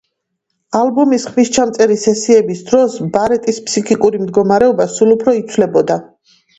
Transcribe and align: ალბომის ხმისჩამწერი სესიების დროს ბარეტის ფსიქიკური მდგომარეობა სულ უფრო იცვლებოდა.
ალბომის 0.79 1.25
ხმისჩამწერი 1.33 1.99
სესიების 2.05 2.65
დროს 2.71 2.97
ბარეტის 3.19 3.63
ფსიქიკური 3.71 4.25
მდგომარეობა 4.27 4.93
სულ 4.99 5.17
უფრო 5.19 5.41
იცვლებოდა. 5.45 6.05